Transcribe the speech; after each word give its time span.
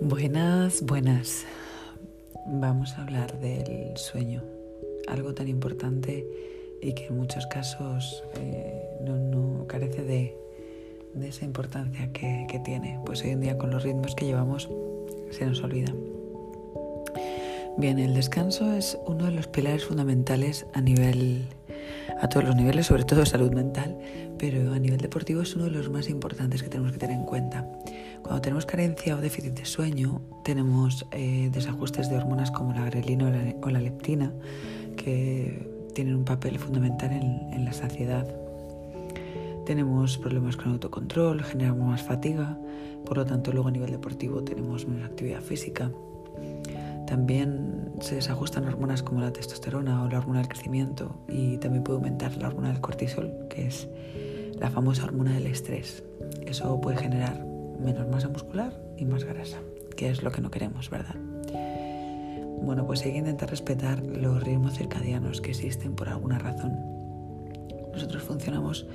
Buenas, 0.00 0.82
buenas. 0.82 1.44
Vamos 2.46 2.92
a 2.92 3.02
hablar 3.02 3.40
del 3.40 3.96
sueño, 3.96 4.44
algo 5.08 5.34
tan 5.34 5.48
importante 5.48 6.24
y 6.80 6.92
que 6.92 7.06
en 7.06 7.16
muchos 7.16 7.48
casos 7.48 8.22
eh, 8.36 8.84
no, 9.04 9.66
carece 9.66 10.04
de, 10.04 10.36
esa 11.20 11.44
importancia 11.44 12.12
que, 12.12 12.46
que, 12.48 12.60
tiene. 12.60 13.00
Pues 13.04 13.24
hoy 13.24 13.30
en 13.30 13.40
día 13.40 13.58
con 13.58 13.70
los 13.70 13.82
ritmos 13.82 14.14
que 14.14 14.26
llevamos 14.26 14.70
se 15.30 15.44
nos 15.44 15.64
olvida. 15.64 15.92
Bien, 17.76 17.98
el 17.98 18.14
descanso 18.14 18.72
es 18.72 18.96
uno 19.04 19.24
de 19.24 19.32
los 19.32 19.48
pilares 19.48 19.84
fundamentales 19.84 20.64
a 20.74 20.80
nivel, 20.80 21.48
a 22.20 22.28
todos 22.28 22.46
los 22.46 22.54
niveles, 22.54 22.86
sobre 22.86 23.02
todo 23.02 23.26
salud 23.26 23.50
mental, 23.50 23.98
pero 24.38 24.72
a 24.72 24.78
nivel 24.78 25.00
deportivo 25.00 25.42
es 25.42 25.56
uno 25.56 25.64
de 25.64 25.72
los 25.72 25.90
más 25.90 26.08
importantes 26.08 26.62
que 26.62 26.68
tenemos 26.68 26.92
que 26.92 26.98
tener 26.98 27.16
en 27.16 27.24
cuenta. 27.24 27.66
Cuando 28.28 28.42
tenemos 28.42 28.66
carencia 28.66 29.16
o 29.16 29.22
déficit 29.22 29.54
de 29.54 29.64
sueño, 29.64 30.20
tenemos 30.44 31.06
eh, 31.12 31.48
desajustes 31.50 32.10
de 32.10 32.18
hormonas 32.18 32.50
como 32.50 32.74
la 32.74 32.84
grelina 32.84 33.32
o 33.62 33.70
la, 33.70 33.80
leptina, 33.80 34.34
que 34.98 35.66
tienen 35.94 36.14
un 36.14 36.26
papel 36.26 36.58
fundamental 36.58 37.10
en, 37.10 37.54
en 37.54 37.64
la 37.64 37.72
saciedad. 37.72 38.26
Tenemos 39.64 40.18
problemas 40.18 40.58
con 40.58 40.72
autocontrol, 40.72 41.42
generamos 41.42 41.88
más 41.88 42.02
fatiga, 42.02 42.58
por 43.06 43.16
lo 43.16 43.24
tanto 43.24 43.50
luego 43.50 43.68
a 43.68 43.70
nivel 43.70 43.92
deportivo 43.92 44.44
tenemos 44.44 44.86
menos 44.86 45.08
actividad 45.08 45.40
física. 45.40 45.90
También 47.06 47.94
se 48.02 48.16
desajustan 48.16 48.68
hormonas 48.68 49.02
como 49.02 49.22
la 49.22 49.32
testosterona 49.32 50.04
o 50.04 50.08
la 50.10 50.18
hormona 50.18 50.40
del 50.40 50.48
crecimiento 50.48 51.18
y 51.28 51.56
también 51.56 51.82
puede 51.82 51.96
aumentar 51.96 52.36
la 52.36 52.48
hormona 52.48 52.68
del 52.68 52.82
cortisol, 52.82 53.32
que 53.48 53.68
es 53.68 53.88
la 54.60 54.68
famosa 54.68 55.04
hormona 55.04 55.32
del 55.32 55.46
estrés. 55.46 56.04
Eso 56.44 56.78
puede 56.78 56.98
generar 56.98 57.57
menos 57.78 58.08
masa 58.08 58.28
muscular 58.28 58.72
y 58.96 59.04
más 59.04 59.24
grasa, 59.24 59.58
que 59.96 60.10
es 60.10 60.22
lo 60.22 60.30
que 60.30 60.40
no 60.40 60.50
queremos, 60.50 60.90
¿verdad? 60.90 61.16
Bueno, 62.62 62.86
pues 62.86 63.02
hay 63.04 63.12
que 63.12 63.18
intentar 63.18 63.50
respetar 63.50 64.04
los 64.04 64.42
ritmos 64.42 64.74
circadianos 64.74 65.40
que 65.40 65.50
existen 65.50 65.94
por 65.94 66.08
alguna 66.08 66.38
razón. 66.38 66.76
Nosotros 67.92 68.22
funcionamos 68.22 68.86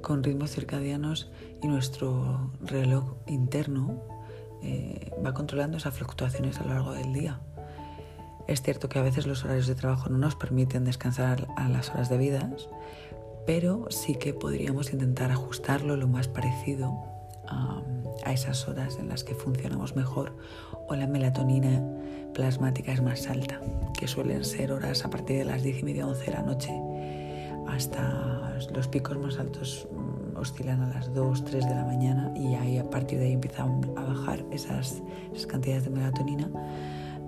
con 0.00 0.22
ritmos 0.22 0.50
circadianos 0.50 1.30
y 1.62 1.68
nuestro 1.68 2.52
reloj 2.60 3.16
interno 3.26 4.02
eh, 4.62 5.10
va 5.24 5.34
controlando 5.34 5.76
esas 5.76 5.94
fluctuaciones 5.94 6.58
a 6.58 6.64
lo 6.64 6.70
largo 6.70 6.92
del 6.92 7.12
día. 7.12 7.40
Es 8.48 8.62
cierto 8.62 8.88
que 8.88 8.98
a 8.98 9.02
veces 9.02 9.26
los 9.26 9.44
horarios 9.44 9.66
de 9.66 9.74
trabajo 9.74 10.08
no 10.08 10.18
nos 10.18 10.34
permiten 10.34 10.84
descansar 10.84 11.46
a 11.56 11.68
las 11.68 11.90
horas 11.90 12.08
debidas, 12.08 12.68
pero 13.46 13.86
sí 13.90 14.16
que 14.16 14.34
podríamos 14.34 14.92
intentar 14.92 15.30
ajustarlo 15.30 15.96
lo 15.96 16.08
más 16.08 16.26
parecido 16.26 16.98
a, 17.46 17.80
esas 18.26 18.68
horas 18.68 18.98
en 18.98 19.08
las 19.08 19.24
que 19.24 19.34
funcionamos 19.34 19.96
mejor 19.96 20.36
o 20.88 20.94
la 20.94 21.06
melatonina 21.06 21.82
plasmática 22.34 22.92
es 22.92 23.02
más 23.02 23.26
alta, 23.28 23.60
que 23.98 24.06
suelen 24.06 24.44
ser 24.44 24.72
horas 24.72 25.04
a 25.04 25.10
partir 25.10 25.38
de 25.38 25.44
las 25.44 25.62
10 25.62 25.80
y 25.80 25.82
media, 25.82 26.06
11 26.06 26.24
de 26.24 26.32
la 26.32 26.42
noche, 26.42 26.72
hasta 27.68 28.58
los 28.74 28.88
picos 28.88 29.18
más 29.18 29.38
altos 29.38 29.88
mm, 29.90 30.36
oscilan 30.36 30.82
a 30.82 30.94
las 30.94 31.12
2, 31.12 31.44
3 31.44 31.68
de 31.68 31.74
la 31.74 31.84
mañana 31.84 32.32
y 32.36 32.54
ahí 32.54 32.78
a 32.78 32.88
partir 32.88 33.18
de 33.18 33.26
ahí 33.26 33.32
empiezan 33.32 33.80
a 33.96 34.04
bajar 34.04 34.44
esas, 34.52 35.02
esas 35.32 35.46
cantidades 35.46 35.84
de 35.84 35.90
melatonina 35.90 36.50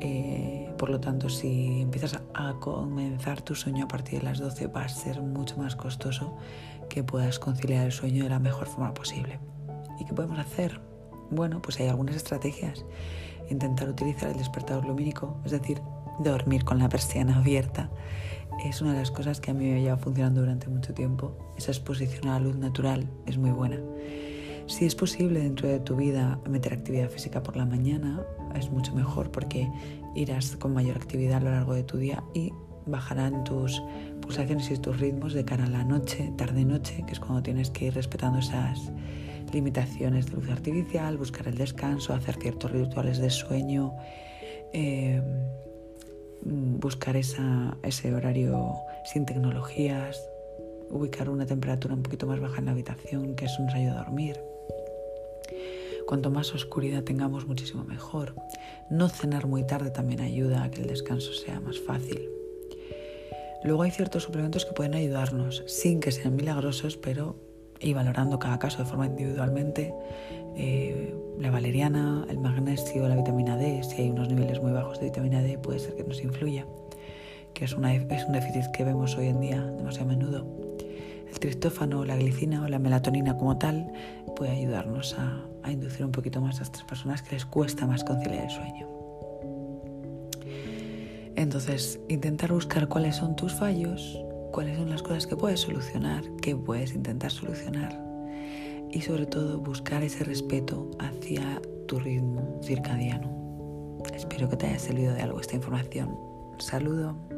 eh, 0.00 0.72
por 0.76 0.90
lo 0.90 1.00
tanto, 1.00 1.28
si 1.28 1.80
empiezas 1.80 2.20
a 2.34 2.54
comenzar 2.60 3.40
tu 3.40 3.54
sueño 3.54 3.84
a 3.84 3.88
partir 3.88 4.20
de 4.20 4.26
las 4.26 4.38
12 4.38 4.66
va 4.66 4.82
a 4.82 4.88
ser 4.88 5.22
mucho 5.22 5.56
más 5.56 5.74
costoso 5.74 6.36
que 6.88 7.02
puedas 7.02 7.38
conciliar 7.38 7.86
el 7.86 7.92
sueño 7.92 8.24
de 8.24 8.30
la 8.30 8.38
mejor 8.38 8.66
forma 8.66 8.92
posible. 8.92 9.38
¿Y 9.98 10.04
qué 10.04 10.14
podemos 10.14 10.38
hacer? 10.38 10.80
Bueno, 11.30 11.60
pues 11.60 11.80
hay 11.80 11.88
algunas 11.88 12.16
estrategias. 12.16 12.84
Intentar 13.50 13.88
utilizar 13.88 14.30
el 14.30 14.38
despertador 14.38 14.86
lumínico, 14.86 15.40
es 15.44 15.52
decir, 15.52 15.80
dormir 16.18 16.64
con 16.64 16.78
la 16.78 16.88
persiana 16.88 17.36
abierta, 17.36 17.90
es 18.64 18.80
una 18.80 18.92
de 18.92 19.00
las 19.00 19.10
cosas 19.10 19.40
que 19.40 19.50
a 19.50 19.54
mí 19.54 19.70
me 19.70 19.82
lleva 19.82 19.98
funcionando 19.98 20.40
durante 20.40 20.68
mucho 20.68 20.94
tiempo. 20.94 21.36
Esa 21.56 21.72
exposición 21.72 22.28
a 22.28 22.38
la 22.38 22.40
luz 22.40 22.56
natural 22.56 23.08
es 23.26 23.36
muy 23.36 23.50
buena. 23.50 23.78
Si 24.66 24.84
es 24.84 24.94
posible 24.94 25.40
dentro 25.40 25.68
de 25.68 25.78
tu 25.78 25.94
vida 25.94 26.40
meter 26.48 26.72
actividad 26.72 27.08
física 27.08 27.42
por 27.42 27.56
la 27.56 27.66
mañana, 27.66 28.22
es 28.54 28.70
mucho 28.70 28.94
mejor 28.94 29.30
porque 29.30 29.70
irás 30.14 30.56
con 30.56 30.74
mayor 30.74 30.96
actividad 30.96 31.36
a 31.36 31.40
lo 31.40 31.50
largo 31.50 31.74
de 31.74 31.84
tu 31.84 31.98
día 31.98 32.24
y 32.34 32.52
bajarán 32.86 33.44
tus 33.44 33.82
pulsaciones 34.22 34.70
y 34.70 34.76
tus 34.78 34.98
ritmos 34.98 35.34
de 35.34 35.44
cara 35.44 35.64
a 35.64 35.68
la 35.68 35.84
noche, 35.84 36.32
tarde-noche, 36.36 37.04
que 37.06 37.12
es 37.12 37.20
cuando 37.20 37.42
tienes 37.42 37.70
que 37.70 37.86
ir 37.86 37.94
respetando 37.94 38.38
esas 38.38 38.90
limitaciones 39.52 40.26
de 40.26 40.32
luz 40.32 40.50
artificial, 40.50 41.16
buscar 41.16 41.48
el 41.48 41.56
descanso, 41.56 42.14
hacer 42.14 42.36
ciertos 42.36 42.70
rituales 42.70 43.18
de 43.18 43.30
sueño, 43.30 43.92
eh, 44.72 45.22
buscar 46.42 47.16
ese 47.16 48.14
horario 48.14 48.74
sin 49.04 49.26
tecnologías, 49.26 50.20
ubicar 50.90 51.28
una 51.28 51.46
temperatura 51.46 51.94
un 51.94 52.02
poquito 52.02 52.26
más 52.26 52.40
baja 52.40 52.58
en 52.58 52.66
la 52.66 52.72
habitación, 52.72 53.34
que 53.34 53.46
eso 53.46 53.62
nos 53.62 53.74
ayuda 53.74 54.00
a 54.00 54.04
dormir. 54.04 54.40
Cuanto 56.06 56.30
más 56.30 56.54
oscuridad 56.54 57.02
tengamos, 57.02 57.46
muchísimo 57.46 57.82
mejor. 57.82 58.36
No 58.90 59.08
cenar 59.08 59.46
muy 59.46 59.66
tarde 59.66 59.90
también 59.90 60.20
ayuda 60.20 60.62
a 60.62 60.70
que 60.70 60.82
el 60.82 60.86
descanso 60.86 61.32
sea 61.32 61.58
más 61.58 61.80
fácil. 61.80 62.30
Luego 63.64 63.82
hay 63.82 63.90
ciertos 63.90 64.22
suplementos 64.22 64.64
que 64.64 64.72
pueden 64.72 64.94
ayudarnos, 64.94 65.64
sin 65.66 65.98
que 65.98 66.12
sean 66.12 66.36
milagrosos, 66.36 66.96
pero 66.96 67.36
y 67.80 67.92
valorando 67.92 68.38
cada 68.38 68.58
caso 68.58 68.78
de 68.78 68.84
forma 68.84 69.06
individualmente. 69.06 69.94
Eh, 70.56 71.14
la 71.38 71.50
valeriana, 71.50 72.26
el 72.30 72.38
magnesio, 72.38 73.06
la 73.08 73.16
vitamina 73.16 73.56
D, 73.56 73.82
si 73.82 74.02
hay 74.02 74.10
unos 74.10 74.28
niveles 74.28 74.62
muy 74.62 74.72
bajos 74.72 74.98
de 75.00 75.06
vitamina 75.06 75.42
D, 75.42 75.58
puede 75.58 75.78
ser 75.78 75.94
que 75.94 76.04
nos 76.04 76.22
influya, 76.22 76.66
que 77.52 77.64
es, 77.64 77.74
una, 77.74 77.94
es 77.94 78.24
un 78.24 78.32
déficit 78.32 78.70
que 78.72 78.84
vemos 78.84 79.16
hoy 79.16 79.28
en 79.28 79.40
día 79.40 79.60
demasiado 79.62 80.10
a 80.10 80.16
menudo. 80.16 80.46
El 81.28 81.38
triptófano, 81.38 82.04
la 82.04 82.16
glicina 82.16 82.62
o 82.64 82.68
la 82.68 82.78
melatonina 82.78 83.36
como 83.36 83.58
tal 83.58 83.92
puede 84.34 84.52
ayudarnos 84.52 85.16
a, 85.18 85.42
a 85.62 85.70
inducir 85.70 86.06
un 86.06 86.12
poquito 86.12 86.40
más 86.40 86.60
a 86.60 86.62
estas 86.62 86.84
personas 86.84 87.22
que 87.22 87.34
les 87.34 87.44
cuesta 87.44 87.86
más 87.86 88.04
conciliar 88.04 88.44
el 88.44 88.50
sueño. 88.50 88.88
Entonces, 91.36 92.00
intentar 92.08 92.50
buscar 92.50 92.88
cuáles 92.88 93.16
son 93.16 93.36
tus 93.36 93.52
fallos, 93.52 94.18
cuáles 94.52 94.76
son 94.76 94.90
las 94.90 95.02
cosas 95.02 95.26
que 95.26 95.36
puedes 95.36 95.60
solucionar, 95.60 96.24
que 96.42 96.56
puedes 96.56 96.94
intentar 96.94 97.30
solucionar 97.30 98.00
y 98.90 99.00
sobre 99.00 99.26
todo 99.26 99.58
buscar 99.60 100.02
ese 100.02 100.24
respeto 100.24 100.90
hacia 100.98 101.60
tu 101.86 101.98
ritmo 101.98 102.60
circadiano. 102.62 104.00
Espero 104.14 104.48
que 104.48 104.56
te 104.56 104.66
haya 104.66 104.78
servido 104.78 105.14
de 105.14 105.22
algo 105.22 105.40
esta 105.40 105.56
información. 105.56 106.16
saludo. 106.58 107.35